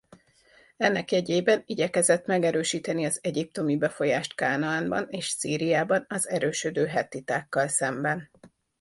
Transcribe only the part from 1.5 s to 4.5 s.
igyekezett megerősíteni az egyiptomi befolyást